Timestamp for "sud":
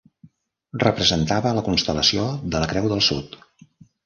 3.11-3.39